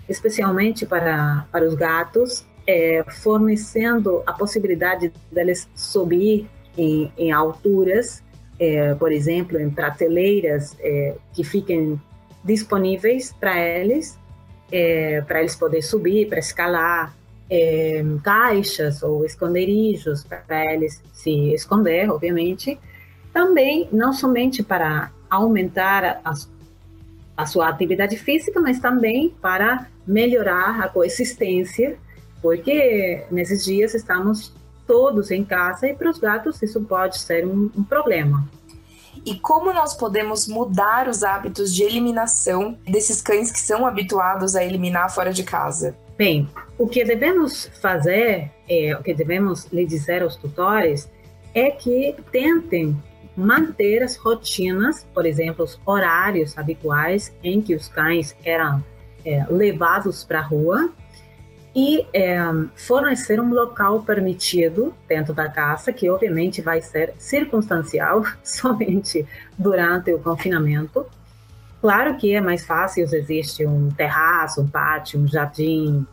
especialmente 0.08 0.86
para, 0.86 1.46
para 1.50 1.66
os 1.66 1.74
gatos, 1.74 2.46
é, 2.66 3.04
fornecendo 3.08 4.22
a 4.24 4.32
possibilidade 4.32 5.12
deles 5.30 5.68
subir 5.74 6.48
em, 6.78 7.12
em 7.18 7.32
alturas, 7.32 8.22
é, 8.58 8.94
por 8.94 9.10
exemplo, 9.10 9.60
em 9.60 9.68
prateleiras 9.68 10.76
é, 10.80 11.16
que 11.32 11.42
fiquem 11.42 12.00
disponíveis 12.44 13.32
para 13.38 13.60
eles, 13.60 14.18
é, 14.72 15.20
para 15.20 15.40
eles 15.40 15.54
poderem 15.54 15.82
subir, 15.82 16.28
para 16.28 16.38
escalar, 16.38 17.14
é, 17.50 18.02
caixas 18.24 19.02
ou 19.02 19.26
esconderijos 19.26 20.24
para 20.24 20.72
eles 20.72 21.02
se 21.12 21.52
esconder, 21.52 22.10
obviamente. 22.10 22.78
Também, 23.32 23.88
não 23.92 24.12
somente 24.12 24.62
para 24.62 25.12
aumentar 25.28 26.20
a, 26.24 26.32
a 27.36 27.46
sua 27.46 27.68
atividade 27.68 28.16
física, 28.16 28.58
mas 28.60 28.78
também 28.80 29.34
para 29.40 29.86
melhorar 30.06 30.80
a 30.80 30.88
coexistência, 30.88 31.96
porque 32.40 33.24
nesses 33.30 33.64
dias 33.64 33.94
estamos 33.94 34.52
todos 34.86 35.30
em 35.30 35.44
casa 35.44 35.88
e 35.88 35.94
para 35.94 36.10
os 36.10 36.18
gatos 36.18 36.60
isso 36.62 36.80
pode 36.80 37.18
ser 37.18 37.46
um, 37.46 37.70
um 37.76 37.84
problema. 37.84 38.48
E 39.24 39.36
como 39.36 39.72
nós 39.72 39.94
podemos 39.94 40.48
mudar 40.48 41.08
os 41.08 41.22
hábitos 41.22 41.72
de 41.74 41.84
eliminação 41.84 42.76
desses 42.84 43.22
cães 43.22 43.52
que 43.52 43.60
são 43.60 43.86
habituados 43.86 44.56
a 44.56 44.64
eliminar 44.64 45.12
fora 45.14 45.32
de 45.32 45.44
casa? 45.44 45.96
Bem, 46.16 46.48
o 46.76 46.88
que 46.88 47.04
devemos 47.04 47.70
fazer, 47.80 48.50
é, 48.68 48.96
o 48.96 49.02
que 49.02 49.14
devemos 49.14 49.66
lhe 49.72 49.86
dizer 49.86 50.22
aos 50.22 50.36
tutores, 50.36 51.08
é 51.54 51.70
que 51.70 52.16
tentem 52.30 52.96
manter 53.36 54.02
as 54.02 54.16
rotinas, 54.16 55.06
por 55.14 55.24
exemplo, 55.24 55.64
os 55.64 55.80
horários 55.86 56.58
habituais 56.58 57.32
em 57.42 57.62
que 57.62 57.74
os 57.74 57.88
cães 57.88 58.36
eram 58.44 58.84
é, 59.24 59.46
levados 59.48 60.24
para 60.24 60.40
a 60.40 60.42
rua 60.42 60.92
e 61.74 62.06
é, 62.12 62.38
fornecer 62.76 63.40
um 63.40 63.52
local 63.52 64.02
permitido 64.02 64.94
dentro 65.08 65.32
da 65.32 65.48
casa, 65.48 65.92
que 65.92 66.08
obviamente 66.10 66.60
vai 66.60 66.82
ser 66.82 67.14
circunstancial, 67.18 68.22
somente 68.44 69.26
durante 69.58 70.12
o 70.12 70.18
confinamento. 70.18 71.06
Claro 71.80 72.16
que 72.16 72.34
é 72.34 72.40
mais 72.40 72.64
fácil 72.64 73.08
se 73.08 73.16
existe 73.16 73.66
um 73.66 73.90
terraço, 73.90 74.60
um 74.60 74.68
pátio, 74.68 75.18
um 75.18 75.26
jardim, 75.26 76.06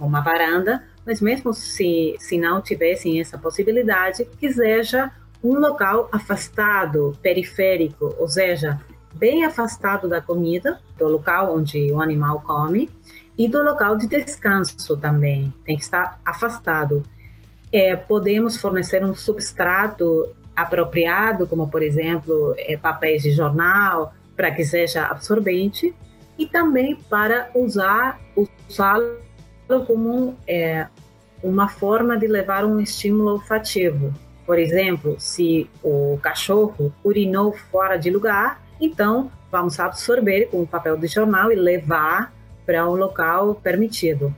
uma 0.00 0.20
varanda, 0.20 0.82
mas 1.04 1.20
mesmo 1.20 1.52
se, 1.52 2.16
se 2.18 2.38
não 2.38 2.62
tivessem 2.62 3.20
essa 3.20 3.36
possibilidade, 3.36 4.24
que 4.38 4.52
seja 4.52 5.10
um 5.42 5.58
local 5.58 6.08
afastado, 6.12 7.18
periférico, 7.20 8.14
ou 8.18 8.28
seja, 8.28 8.80
bem 9.12 9.44
afastado 9.44 10.08
da 10.08 10.20
comida, 10.20 10.80
do 10.96 11.08
local 11.08 11.56
onde 11.56 11.92
o 11.92 12.00
animal 12.00 12.40
come, 12.40 12.88
e 13.36 13.48
do 13.48 13.62
local 13.62 13.96
de 13.96 14.06
descanso 14.06 14.96
também, 14.96 15.52
tem 15.64 15.76
que 15.76 15.82
estar 15.82 16.20
afastado. 16.24 17.02
É, 17.72 17.96
podemos 17.96 18.56
fornecer 18.56 19.04
um 19.04 19.14
substrato 19.14 20.28
apropriado, 20.54 21.46
como 21.46 21.68
por 21.68 21.82
exemplo 21.82 22.54
é, 22.58 22.76
papéis 22.76 23.22
de 23.22 23.32
jornal, 23.32 24.12
para 24.36 24.50
que 24.50 24.64
seja 24.64 25.06
absorvente, 25.06 25.94
e 26.38 26.46
também 26.46 26.96
para 27.08 27.50
usar 27.54 28.20
usá-lo 28.36 29.16
como 29.86 30.36
é, 30.46 30.86
uma 31.42 31.68
forma 31.68 32.16
de 32.18 32.26
levar 32.26 32.64
um 32.64 32.80
estímulo 32.80 33.32
olfativo. 33.32 34.12
Por 34.44 34.58
exemplo, 34.58 35.16
se 35.18 35.70
o 35.82 36.18
cachorro 36.20 36.92
urinou 37.02 37.52
fora 37.70 37.96
de 37.96 38.10
lugar, 38.10 38.62
então 38.80 39.30
vamos 39.50 39.78
absorver 39.78 40.46
com 40.46 40.62
o 40.62 40.66
papel 40.66 40.96
de 40.96 41.06
jornal 41.06 41.52
e 41.52 41.54
levar 41.54 42.32
para 42.64 42.88
um 42.88 42.94
local 42.94 43.54
permitido. 43.54 44.34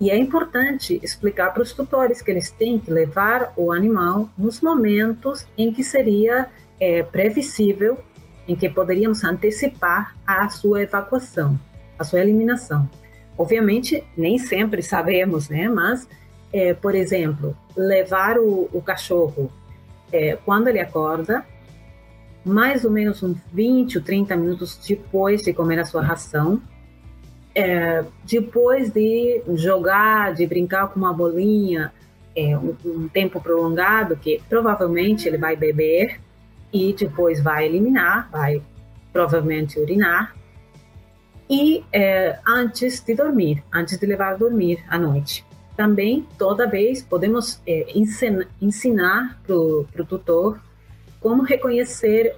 E 0.00 0.10
é 0.10 0.16
importante 0.16 1.00
explicar 1.02 1.52
para 1.54 1.62
os 1.62 1.72
tutores 1.72 2.20
que 2.20 2.30
eles 2.30 2.50
têm 2.50 2.78
que 2.78 2.90
levar 2.90 3.52
o 3.56 3.72
animal 3.72 4.28
nos 4.36 4.60
momentos 4.60 5.46
em 5.56 5.72
que 5.72 5.82
seria 5.82 6.48
é, 6.78 7.02
previsível, 7.02 7.98
em 8.46 8.54
que 8.54 8.68
poderíamos 8.68 9.24
antecipar 9.24 10.14
a 10.26 10.48
sua 10.50 10.82
evacuação, 10.82 11.58
a 11.98 12.04
sua 12.04 12.20
eliminação. 12.20 12.88
Obviamente, 13.38 14.04
nem 14.16 14.38
sempre 14.38 14.82
sabemos, 14.82 15.48
né? 15.48 15.68
Mas, 15.68 16.06
é, 16.52 16.74
por 16.74 16.94
exemplo, 16.94 17.56
levar 17.74 18.38
o, 18.38 18.68
o 18.72 18.82
cachorro 18.82 19.50
é, 20.12 20.36
quando 20.44 20.68
ele 20.68 20.78
acorda, 20.78 21.44
mais 22.44 22.84
ou 22.84 22.90
menos 22.90 23.22
uns 23.22 23.38
20 23.52 23.98
ou 23.98 24.04
30 24.04 24.36
minutos 24.36 24.78
depois 24.86 25.42
de 25.42 25.52
comer 25.52 25.80
a 25.80 25.84
sua 25.84 26.02
ração, 26.02 26.62
é, 27.56 28.04
depois 28.22 28.90
de 28.90 29.42
jogar, 29.54 30.34
de 30.34 30.46
brincar 30.46 30.88
com 30.88 31.00
uma 31.00 31.14
bolinha, 31.14 31.90
é, 32.36 32.54
um, 32.54 32.76
um, 32.84 33.08
tempo 33.08 33.40
prolongado, 33.40 34.14
que 34.14 34.42
provavelmente 34.46 35.26
ele 35.26 35.38
vai 35.38 35.56
beber 35.56 36.20
e 36.70 36.92
depois 36.92 37.42
vai 37.42 37.64
eliminar, 37.64 38.28
vai 38.30 38.62
provavelmente 39.10 39.80
urinar, 39.80 40.36
e 41.48 41.82
é, 41.90 42.38
antes 42.46 43.02
de 43.02 43.14
dormir, 43.14 43.64
antes 43.72 43.98
de 43.98 44.04
levar 44.04 44.34
a 44.34 44.36
dormir 44.36 44.84
à 44.86 44.98
noite. 44.98 45.42
Também, 45.74 46.28
toda 46.36 46.68
vez, 46.68 47.00
podemos 47.00 47.58
é, 47.66 47.86
ensinar, 47.94 48.46
ensinar 48.60 49.40
para 49.46 49.56
o 49.56 49.86
tutor 50.06 50.60
como 51.20 51.42
reconhecer 51.42 52.36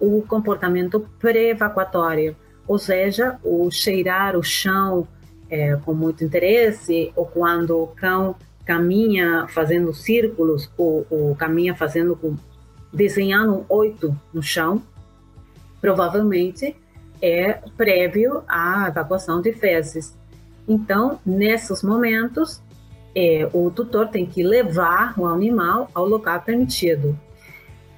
o 0.00 0.22
comportamento 0.22 1.06
pré-evacuatório, 1.18 2.34
ou 2.66 2.78
seja, 2.78 3.38
o 3.44 3.70
cheirar 3.70 4.36
o 4.36 4.42
chão 4.42 5.06
é, 5.48 5.76
com 5.76 5.94
muito 5.94 6.24
interesse, 6.24 7.12
ou 7.14 7.24
quando 7.26 7.82
o 7.82 7.86
cão 7.88 8.34
caminha 8.64 9.46
fazendo 9.48 9.94
círculos, 9.94 10.70
ou, 10.76 11.06
ou 11.08 11.34
caminha 11.36 11.74
fazendo 11.74 12.16
com, 12.16 12.36
desenhando 12.92 13.54
um 13.54 13.64
oito 13.68 14.14
no 14.34 14.42
chão, 14.42 14.82
provavelmente 15.80 16.74
é 17.22 17.54
prévio 17.76 18.42
à 18.48 18.88
evacuação 18.88 19.40
de 19.40 19.52
fezes. 19.52 20.16
Então, 20.68 21.20
nesses 21.24 21.82
momentos, 21.82 22.60
é, 23.14 23.48
o 23.52 23.70
tutor 23.70 24.08
tem 24.08 24.26
que 24.26 24.42
levar 24.42 25.18
o 25.18 25.26
animal 25.26 25.88
ao 25.94 26.06
local 26.06 26.40
permitido. 26.42 27.18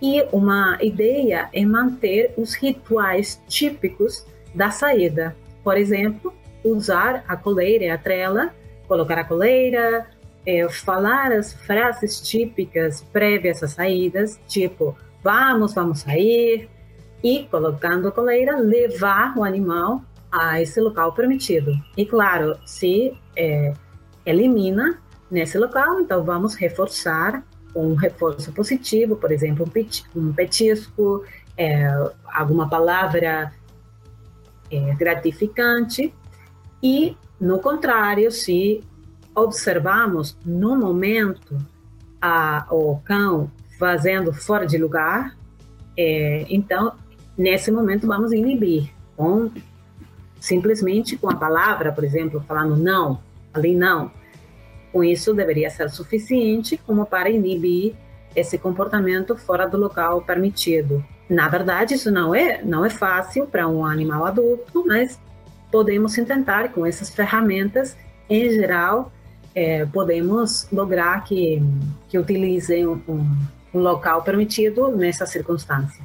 E 0.00 0.22
uma 0.30 0.78
ideia 0.80 1.48
é 1.52 1.64
manter 1.64 2.32
os 2.36 2.54
rituais 2.54 3.40
típicos 3.48 4.24
da 4.58 4.72
saída. 4.72 5.36
Por 5.62 5.78
exemplo, 5.78 6.34
usar 6.64 7.24
a 7.28 7.36
coleira 7.36 7.84
e 7.84 7.90
a 7.90 7.96
trela, 7.96 8.52
colocar 8.88 9.16
a 9.18 9.24
coleira, 9.24 10.06
é, 10.44 10.68
falar 10.68 11.30
as 11.30 11.52
frases 11.52 12.20
típicas 12.20 13.00
prévias 13.12 13.62
às 13.62 13.70
saídas, 13.70 14.38
tipo 14.48 14.96
vamos, 15.22 15.74
vamos 15.74 16.00
sair, 16.00 16.68
e 17.22 17.44
colocando 17.50 18.08
a 18.08 18.12
coleira, 18.12 18.56
levar 18.56 19.36
o 19.36 19.44
animal 19.44 20.02
a 20.30 20.60
esse 20.60 20.80
local 20.80 21.12
permitido. 21.12 21.72
E 21.96 22.04
claro, 22.04 22.56
se 22.66 23.16
é, 23.36 23.72
elimina 24.26 24.98
nesse 25.30 25.56
local, 25.56 26.00
então 26.00 26.24
vamos 26.24 26.54
reforçar 26.54 27.44
um 27.74 27.94
reforço 27.94 28.52
positivo, 28.52 29.16
por 29.16 29.30
exemplo, 29.30 29.70
um 30.16 30.32
petisco, 30.32 31.24
é, 31.56 31.88
alguma 32.24 32.68
palavra 32.68 33.52
é, 34.70 34.94
gratificante. 34.94 36.12
E, 36.82 37.16
no 37.40 37.58
contrário, 37.60 38.30
se 38.30 38.82
observamos 39.34 40.36
no 40.44 40.76
momento 40.76 41.56
a, 42.20 42.66
o 42.70 42.98
cão 43.04 43.50
fazendo 43.78 44.32
fora 44.32 44.66
de 44.66 44.76
lugar, 44.76 45.36
é, 45.96 46.46
então, 46.48 46.94
nesse 47.36 47.70
momento, 47.70 48.06
vamos 48.06 48.32
inibir 48.32 48.90
com 49.16 49.50
simplesmente 50.40 51.16
com 51.16 51.28
a 51.28 51.34
palavra, 51.34 51.92
por 51.92 52.04
exemplo, 52.04 52.42
falando 52.46 52.76
não, 52.76 53.20
ali 53.52 53.74
não. 53.74 54.10
Com 54.92 55.04
isso, 55.04 55.34
deveria 55.34 55.68
ser 55.68 55.90
suficiente 55.90 56.76
como 56.76 57.04
para 57.04 57.28
inibir 57.28 57.94
esse 58.34 58.56
comportamento 58.56 59.36
fora 59.36 59.66
do 59.66 59.76
local 59.76 60.22
permitido. 60.22 61.04
Na 61.28 61.48
verdade, 61.48 61.94
isso 61.94 62.10
não 62.10 62.34
é, 62.34 62.62
não 62.62 62.84
é 62.84 62.90
fácil 62.90 63.46
para 63.46 63.68
um 63.68 63.84
animal 63.84 64.24
adulto, 64.24 64.84
mas 64.86 65.18
podemos 65.70 66.14
tentar 66.14 66.70
com 66.70 66.86
essas 66.86 67.10
ferramentas, 67.10 67.96
em 68.30 68.48
geral, 68.50 69.12
é, 69.54 69.84
podemos 69.86 70.66
lograr 70.72 71.24
que, 71.24 71.62
que 72.08 72.18
utilizem 72.18 72.86
um, 72.86 73.00
um 73.74 73.80
local 73.80 74.22
permitido 74.22 74.88
nessa 74.88 75.26
circunstância. 75.26 76.02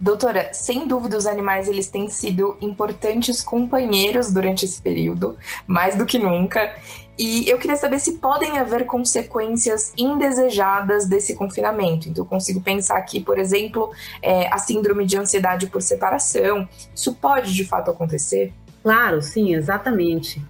Doutora, 0.00 0.48
sem 0.54 0.88
dúvida 0.88 1.18
os 1.18 1.26
animais 1.26 1.68
eles 1.68 1.88
têm 1.88 2.08
sido 2.08 2.56
importantes 2.58 3.42
companheiros 3.42 4.32
durante 4.32 4.64
esse 4.64 4.80
período, 4.80 5.36
mais 5.66 5.94
do 5.94 6.06
que 6.06 6.18
nunca. 6.18 6.74
E 7.18 7.46
eu 7.46 7.58
queria 7.58 7.76
saber 7.76 8.00
se 8.00 8.12
podem 8.12 8.56
haver 8.56 8.86
consequências 8.86 9.92
indesejadas 9.98 11.04
desse 11.04 11.34
confinamento. 11.34 12.08
Então, 12.08 12.24
eu 12.24 12.28
consigo 12.28 12.62
pensar 12.62 12.96
aqui, 12.96 13.20
por 13.20 13.38
exemplo, 13.38 13.90
é, 14.22 14.48
a 14.50 14.56
síndrome 14.56 15.04
de 15.04 15.18
ansiedade 15.18 15.66
por 15.66 15.82
separação. 15.82 16.66
Isso 16.94 17.14
pode 17.16 17.52
de 17.52 17.66
fato 17.66 17.90
acontecer? 17.90 18.54
Claro, 18.82 19.20
sim, 19.20 19.54
exatamente. 19.54 20.42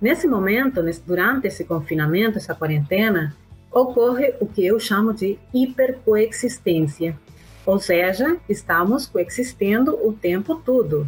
Nesse 0.00 0.26
momento, 0.26 0.82
nesse, 0.82 1.00
durante 1.00 1.46
esse 1.46 1.62
confinamento, 1.62 2.38
essa 2.38 2.56
quarentena, 2.56 3.36
ocorre 3.70 4.34
o 4.40 4.46
que 4.46 4.66
eu 4.66 4.80
chamo 4.80 5.14
de 5.14 5.38
hipercoexistência 5.54 7.16
ou 7.66 7.80
seja, 7.80 8.38
estamos 8.48 9.06
coexistindo 9.06 9.98
o 10.06 10.12
tempo 10.12 10.54
todo. 10.64 11.06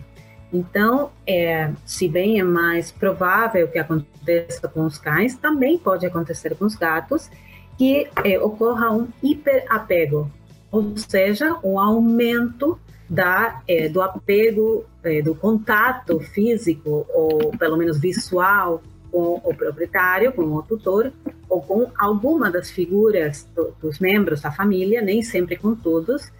Então, 0.52 1.10
é, 1.26 1.70
se 1.86 2.08
bem 2.08 2.40
é 2.40 2.42
mais 2.42 2.90
provável 2.90 3.68
que 3.68 3.78
aconteça 3.78 4.66
com 4.66 4.84
os 4.84 4.98
cães, 4.98 5.36
também 5.36 5.78
pode 5.78 6.04
acontecer 6.04 6.54
com 6.56 6.64
os 6.64 6.74
gatos, 6.74 7.30
que 7.76 8.08
é, 8.24 8.40
ocorra 8.40 8.90
um 8.90 9.08
hiperapego, 9.22 10.30
ou 10.70 10.96
seja, 10.96 11.56
um 11.62 11.78
aumento 11.78 12.78
da, 13.08 13.62
é, 13.68 13.88
do 13.88 14.02
apego, 14.02 14.84
é, 15.02 15.22
do 15.22 15.34
contato 15.34 16.18
físico, 16.18 17.06
ou 17.14 17.56
pelo 17.56 17.76
menos 17.76 17.98
visual, 18.00 18.82
com 19.10 19.40
o 19.42 19.54
proprietário, 19.54 20.32
com 20.32 20.42
o 20.42 20.62
tutor, 20.62 21.12
ou 21.48 21.62
com 21.62 21.90
alguma 21.98 22.50
das 22.50 22.70
figuras 22.70 23.48
do, 23.54 23.72
dos 23.80 23.98
membros 23.98 24.40
da 24.42 24.50
família, 24.50 25.00
nem 25.00 25.22
sempre 25.22 25.56
com 25.56 25.74
todos, 25.74 26.30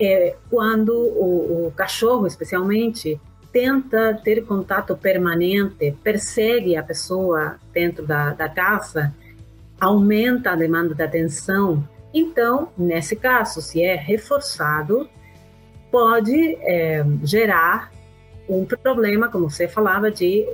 é 0.00 0.36
quando 0.50 0.92
o, 0.92 1.66
o 1.66 1.72
cachorro, 1.72 2.26
especialmente, 2.26 3.20
tenta 3.52 4.14
ter 4.22 4.44
contato 4.44 4.96
permanente, 4.96 5.96
persegue 6.02 6.76
a 6.76 6.82
pessoa 6.82 7.56
dentro 7.72 8.04
da, 8.04 8.32
da 8.32 8.48
casa, 8.48 9.14
aumenta 9.80 10.50
a 10.50 10.56
demanda 10.56 10.94
de 10.94 11.02
atenção. 11.02 11.88
Então, 12.12 12.72
nesse 12.76 13.14
caso, 13.14 13.60
se 13.62 13.82
é 13.82 13.94
reforçado, 13.94 15.08
pode 15.90 16.56
é, 16.62 17.04
gerar 17.22 17.93
um 18.48 18.64
problema, 18.64 19.28
como 19.28 19.48
você 19.50 19.66
falava, 19.66 20.10
de 20.10 20.46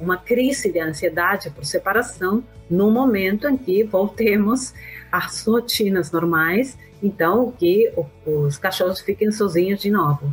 uma 0.00 0.16
crise 0.16 0.70
de 0.70 0.80
ansiedade 0.80 1.50
por 1.50 1.64
separação 1.64 2.42
no 2.68 2.90
momento 2.90 3.48
em 3.48 3.56
que 3.56 3.84
voltemos 3.84 4.72
às 5.12 5.44
rotinas 5.46 6.10
normais 6.10 6.76
então 7.02 7.52
que 7.52 7.92
os 8.26 8.58
cachorros 8.58 9.00
fiquem 9.00 9.32
sozinhos 9.32 9.80
de 9.80 9.90
novo. 9.90 10.32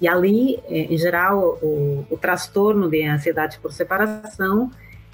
E 0.00 0.06
ali, 0.06 0.58
eh, 0.68 0.86
em 0.90 0.98
geral, 0.98 1.58
o, 1.62 2.04
o 2.10 2.16
transtorno 2.18 2.88
de 2.88 3.04
ansiedade 3.06 3.58
por 3.58 3.72
separação 3.72 4.70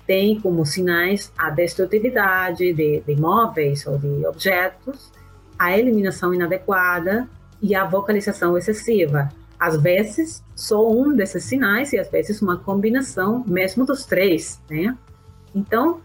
tem 0.07 0.41
como 0.41 0.67
sinais 0.67 1.33
a 1.39 1.51
destrutividade 1.51 2.73
de, 2.73 3.01
de 3.01 3.17
móveis 3.17 3.87
ou 3.87 3.97
de 3.97 4.27
objetos, 4.27 5.13
a 5.59 5.77
eliminação 5.79 6.35
inadequada 6.35 7.29
e 7.61 7.75
a 7.75 7.85
vocalização 7.85 8.59
excessiva. 8.59 9.29
Às 9.63 9.81
vezes, 9.81 10.43
só 10.57 10.91
um 10.91 11.15
desses 11.15 11.45
sinais 11.45 11.93
e 11.93 11.99
às 11.99 12.11
vezes 12.11 12.43
uma 12.43 12.57
combinação 12.57 13.45
mesmo 13.47 13.87
dos 13.87 14.05
três, 14.05 14.61
né? 14.69 14.99
Então, 15.55 16.01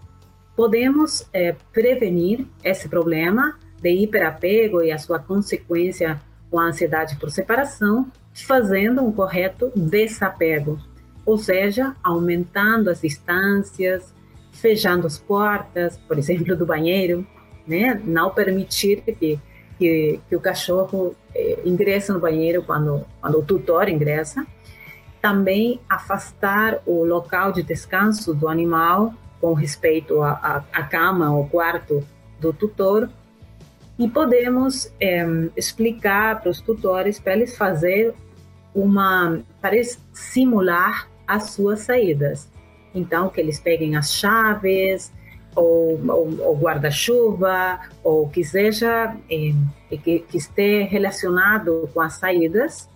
podemos 0.55 1.27
é, 1.33 1.55
prevenir 1.73 2.45
esse 2.63 2.87
problema 2.87 3.57
de 3.81 3.89
hiperapego 3.89 4.83
e 4.83 4.91
a 4.91 4.99
sua 4.99 5.17
consequência 5.17 6.21
com 6.51 6.59
a 6.59 6.65
ansiedade 6.65 7.15
por 7.15 7.31
separação, 7.31 8.11
fazendo 8.31 9.03
um 9.03 9.11
correto 9.11 9.71
desapego. 9.75 10.79
ou 11.25 11.35
seja, 11.39 11.95
aumentando 12.03 12.91
as 12.91 13.01
distâncias, 13.01 14.13
fechando 14.51 15.07
as 15.07 15.17
portas, 15.17 15.97
por 16.07 16.19
exemplo, 16.19 16.55
do 16.55 16.63
banheiro, 16.63 17.25
né? 17.65 17.99
Não 18.05 18.29
permitir 18.29 19.01
que, 19.01 19.39
que, 19.79 20.19
que 20.29 20.35
o 20.35 20.39
cachorro 20.39 21.15
eh, 21.33 21.56
ingresse 21.67 22.11
no 22.11 22.19
banheiro 22.19 22.63
quando, 22.63 23.05
quando 23.21 23.39
o 23.39 23.43
tutor 23.43 23.89
ingressa. 23.89 24.45
Também 25.21 25.79
afastar 25.89 26.79
o 26.85 27.03
local 27.03 27.51
de 27.51 27.63
descanso 27.63 28.33
do 28.33 28.47
animal 28.47 29.13
com 29.41 29.53
respeito 29.53 30.21
à 30.21 30.83
cama 30.89 31.35
ou 31.35 31.47
quarto 31.47 32.03
do 32.39 32.53
tutor. 32.53 33.09
E 33.99 34.07
podemos 34.07 34.91
eh, 35.01 35.49
explicar 35.55 36.39
para 36.39 36.51
os 36.51 36.61
tutores 36.61 37.19
para 37.19 37.33
eles 37.33 37.57
fazer 37.57 38.13
uma 38.73 39.39
para 39.59 39.75
simular 40.13 41.09
as 41.27 41.51
suas 41.51 41.81
saídas. 41.81 42.47
Então, 42.93 43.29
que 43.29 43.41
eles 43.41 43.59
peguem 43.59 43.95
as 43.95 44.13
chaves, 44.13 45.11
ou, 45.57 45.95
o 45.95 46.57
guarda-chuva, 46.59 47.79
ou 48.03 48.29
que 48.29 48.43
seja, 48.43 49.15
eh, 49.29 49.53
que, 49.89 50.19
que 50.19 50.37
esteja 50.37 50.87
relacionado 50.87 51.89
com 51.93 51.99
as 51.99 52.13
saídas, 52.13 52.87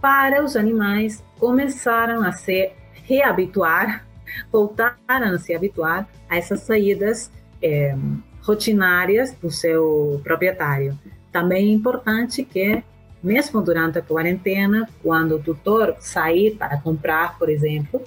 para 0.00 0.44
os 0.44 0.54
animais 0.54 1.24
começaram 1.38 2.22
a 2.22 2.32
se 2.32 2.70
reabituar, 3.04 4.06
voltaram 4.52 5.34
a 5.34 5.38
se 5.38 5.54
habituar 5.54 6.06
a 6.28 6.36
essas 6.36 6.60
saídas 6.60 7.30
eh, 7.62 7.96
rotinárias 8.42 9.32
do 9.32 9.50
seu 9.50 10.20
proprietário. 10.22 10.96
Também 11.32 11.68
é 11.68 11.72
importante 11.72 12.44
que 12.44 12.82
mesmo 13.22 13.60
durante 13.62 13.98
a 13.98 14.02
quarentena, 14.02 14.88
quando 15.02 15.36
o 15.36 15.42
tutor 15.42 15.96
sair 15.98 16.54
para 16.56 16.78
comprar, 16.78 17.36
por 17.38 17.48
exemplo, 17.48 18.02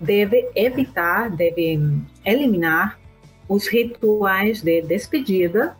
deve 0.00 0.48
evitar, 0.54 1.30
deve 1.30 1.80
eliminar 2.24 2.97
os 3.48 3.66
rituais 3.66 4.62
de 4.62 4.82
despedida 4.82 5.76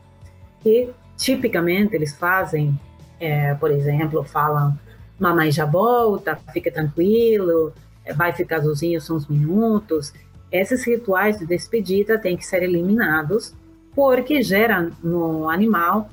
que 0.60 0.90
tipicamente 1.16 1.94
eles 1.94 2.16
fazem, 2.16 2.78
é, 3.20 3.54
por 3.54 3.70
exemplo, 3.70 4.24
falam 4.24 4.78
mamãe 5.18 5.50
já 5.50 5.66
volta, 5.66 6.38
fica 6.52 6.70
tranquilo, 6.70 7.72
vai 8.16 8.32
ficar 8.32 8.62
sozinho 8.62 9.00
só 9.00 9.14
uns 9.14 9.26
minutos. 9.26 10.12
Esses 10.50 10.84
rituais 10.84 11.38
de 11.38 11.44
despedida 11.44 12.18
têm 12.18 12.36
que 12.36 12.46
ser 12.46 12.62
eliminados 12.62 13.54
porque 13.94 14.42
geram 14.42 14.92
no 15.02 15.48
animal 15.48 16.08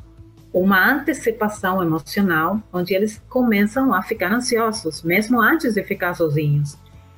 uma 0.52 0.90
antecipação 0.90 1.84
emocional, 1.84 2.62
onde 2.72 2.94
eles 2.94 3.22
começam 3.30 3.94
a 3.94 4.02
ficar 4.02 4.32
ansiosos, 4.32 5.04
mesmo 5.04 5.42
antes 5.42 5.74
de 5.74 5.84
ficar 5.84 6.14
sozinhos. 6.16 6.78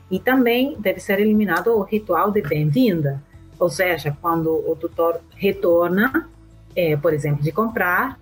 E 0.10 0.20
também 0.20 0.76
deve 0.80 1.00
ser 1.00 1.20
eliminado 1.20 1.68
o 1.68 1.84
ritual 1.84 2.32
de 2.32 2.42
bem-vinda, 2.42 3.22
ou 3.60 3.70
seja, 3.70 4.16
quando 4.22 4.50
o 4.50 4.76
tutor 4.76 5.20
retorna, 5.36 6.30
é, 6.76 6.96
por 6.96 7.14
exemplo, 7.14 7.44
de 7.44 7.52
comprar, 7.52 8.20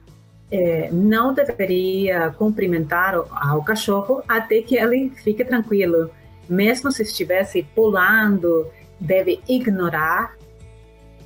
é, 0.52 0.90
não 0.92 1.34
deveria 1.34 2.30
cumprimentar 2.38 3.18
o, 3.18 3.28
ao 3.32 3.64
cachorro 3.64 4.24
até 4.28 4.62
que 4.62 4.78
ele 4.78 5.12
fique 5.24 5.44
tranquilo. 5.44 6.10
Mesmo 6.48 6.92
se 6.92 7.02
estivesse 7.04 7.64
pulando, 7.76 8.68
deve 9.00 9.42
ignorar, 9.48 10.36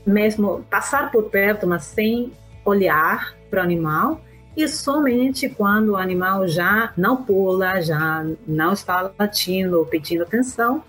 mesmo 0.06 0.63
passar 0.69 1.12
por 1.12 1.24
perto, 1.26 1.67
mas 1.67 1.84
sem 1.84 2.32
olhar 2.65 3.36
para 3.50 3.62
o 3.62 3.63
animal 3.63 4.22
e 4.56 4.67
somente 4.67 5.48
quando 5.48 5.89
o 5.89 5.95
animal 5.95 6.48
já 6.48 6.91
não 6.98 7.24
pula, 7.24 7.82
já 7.82 8.26
não 8.48 8.74
está 8.74 9.10
latindo 9.17 9.80
ou 9.80 9.86
pedindo 9.86 10.24
atenção, 10.24 10.84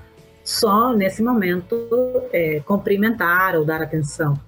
só 0.50 0.92
nesse 0.92 1.22
momento 1.22 1.76
é, 2.32 2.60
cumprimentar 2.66 3.54
ou 3.54 3.64
dar 3.64 3.80
atenção. 3.80 4.38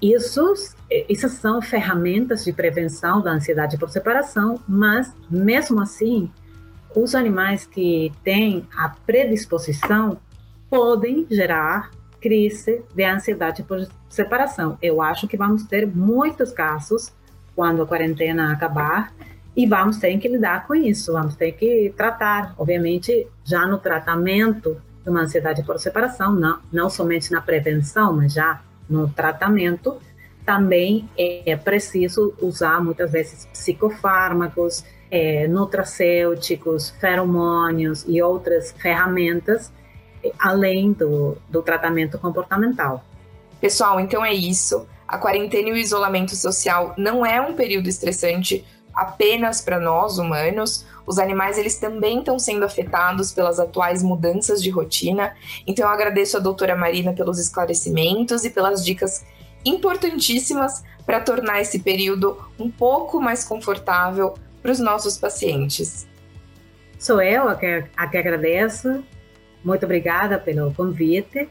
Isso, 0.00 0.54
essas 0.90 1.32
são 1.32 1.60
ferramentas 1.60 2.44
de 2.44 2.52
prevenção 2.52 3.20
da 3.20 3.32
ansiedade 3.32 3.76
por 3.76 3.90
separação, 3.90 4.60
mas 4.66 5.12
mesmo 5.30 5.80
assim, 5.80 6.30
os 6.94 7.14
animais 7.14 7.66
que 7.66 8.12
têm 8.24 8.66
a 8.74 8.88
predisposição 8.88 10.18
podem 10.70 11.26
gerar 11.30 11.90
crise 12.20 12.82
de 12.94 13.04
ansiedade 13.04 13.62
por 13.62 13.86
separação. 14.08 14.78
Eu 14.80 15.02
acho 15.02 15.28
que 15.28 15.36
vamos 15.36 15.64
ter 15.64 15.86
muitos 15.86 16.50
casos 16.50 17.12
quando 17.54 17.82
a 17.82 17.86
quarentena 17.86 18.52
acabar 18.52 19.12
e 19.54 19.66
vamos 19.66 19.98
ter 19.98 20.16
que 20.18 20.28
lidar 20.28 20.66
com 20.66 20.74
isso, 20.74 21.12
vamos 21.12 21.34
ter 21.36 21.52
que 21.52 21.92
tratar, 21.96 22.54
obviamente, 22.58 23.26
já 23.44 23.66
no 23.66 23.78
tratamento 23.78 24.80
de 25.06 25.10
uma 25.10 25.22
ansiedade 25.22 25.62
por 25.62 25.78
separação, 25.78 26.34
não, 26.34 26.58
não 26.72 26.90
somente 26.90 27.30
na 27.30 27.40
prevenção, 27.40 28.12
mas 28.12 28.32
já 28.32 28.60
no 28.90 29.08
tratamento, 29.08 29.96
também 30.44 31.08
é 31.16 31.56
preciso 31.56 32.34
usar 32.40 32.82
muitas 32.82 33.12
vezes 33.12 33.46
psicofármacos, 33.46 34.84
é, 35.08 35.46
nutracêuticos, 35.46 36.90
feromônios 37.00 38.04
e 38.08 38.20
outras 38.20 38.72
ferramentas, 38.72 39.72
além 40.38 40.92
do, 40.92 41.36
do 41.48 41.62
tratamento 41.62 42.18
comportamental. 42.18 43.04
Pessoal, 43.60 44.00
então 44.00 44.24
é 44.24 44.34
isso. 44.34 44.86
A 45.06 45.18
quarentena 45.18 45.68
e 45.68 45.72
o 45.72 45.76
isolamento 45.76 46.34
social 46.34 46.94
não 46.98 47.24
é 47.24 47.40
um 47.40 47.54
período 47.54 47.88
estressante 47.88 48.64
apenas 48.92 49.60
para 49.60 49.78
nós 49.78 50.18
humanos. 50.18 50.84
Os 51.06 51.18
animais 51.18 51.56
eles 51.56 51.78
também 51.78 52.18
estão 52.18 52.38
sendo 52.38 52.64
afetados 52.64 53.32
pelas 53.32 53.60
atuais 53.60 54.02
mudanças 54.02 54.62
de 54.62 54.70
rotina. 54.70 55.34
Então 55.66 55.86
eu 55.86 55.92
agradeço 55.92 56.36
a 56.36 56.40
doutora 56.40 56.74
Marina 56.74 57.12
pelos 57.12 57.38
esclarecimentos 57.38 58.44
e 58.44 58.50
pelas 58.50 58.84
dicas 58.84 59.24
importantíssimas 59.64 60.82
para 61.04 61.20
tornar 61.20 61.60
esse 61.60 61.78
período 61.78 62.36
um 62.58 62.70
pouco 62.70 63.20
mais 63.20 63.44
confortável 63.44 64.34
para 64.60 64.72
os 64.72 64.80
nossos 64.80 65.16
pacientes. 65.16 66.06
Sou 66.98 67.22
eu 67.22 67.48
a 67.48 67.54
que, 67.54 67.84
a 67.96 68.06
que 68.08 68.16
agradeço. 68.16 69.04
Muito 69.64 69.84
obrigada 69.84 70.38
pelo 70.38 70.74
convite. 70.74 71.48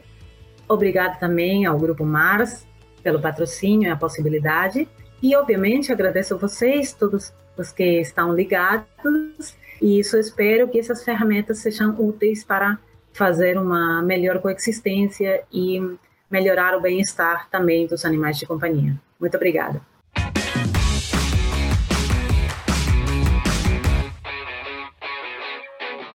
Obrigada 0.68 1.16
também 1.18 1.64
ao 1.64 1.78
Grupo 1.78 2.04
Mars 2.04 2.66
pelo 3.02 3.20
patrocínio 3.20 3.88
e 3.88 3.90
a 3.90 3.96
possibilidade. 3.96 4.88
E, 5.22 5.34
obviamente, 5.36 5.92
agradeço 5.92 6.34
a 6.34 6.36
vocês, 6.36 6.92
todos 6.92 7.32
os 7.56 7.72
que 7.72 8.00
estão 8.00 8.34
ligados, 8.34 9.56
e 9.80 9.98
isso 10.00 10.16
espero 10.16 10.68
que 10.68 10.78
essas 10.78 11.04
ferramentas 11.04 11.58
sejam 11.58 11.94
úteis 11.98 12.44
para 12.44 12.78
fazer 13.12 13.58
uma 13.58 14.02
melhor 14.02 14.40
coexistência 14.40 15.42
e 15.52 15.80
melhorar 16.30 16.76
o 16.76 16.80
bem-estar 16.80 17.48
também 17.50 17.86
dos 17.86 18.04
animais 18.04 18.38
de 18.38 18.46
companhia. 18.46 18.94
Muito 19.18 19.36
obrigada. 19.36 19.80